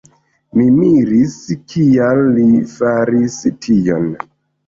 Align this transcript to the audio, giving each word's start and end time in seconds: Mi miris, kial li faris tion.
Mi 0.59 0.63
miris, 0.77 1.35
kial 1.73 2.23
li 2.37 2.47
faris 2.71 3.37
tion. 3.67 4.09